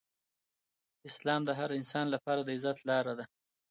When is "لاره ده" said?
2.89-3.25